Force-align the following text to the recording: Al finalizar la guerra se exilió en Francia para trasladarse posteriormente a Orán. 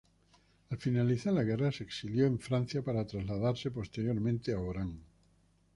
Al 0.75 0.79
finalizar 0.83 1.31
la 1.33 1.43
guerra 1.43 1.71
se 1.71 1.83
exilió 1.83 2.25
en 2.25 2.39
Francia 2.39 2.81
para 2.81 3.05
trasladarse 3.05 3.69
posteriormente 3.69 4.51
a 4.51 4.59
Orán. 4.59 4.99